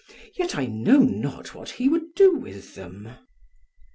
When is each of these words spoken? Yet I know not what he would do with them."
Yet 0.35 0.55
I 0.57 0.65
know 0.65 0.97
not 1.03 1.53
what 1.53 1.69
he 1.77 1.87
would 1.87 2.15
do 2.15 2.35
with 2.37 2.73
them." 2.73 3.13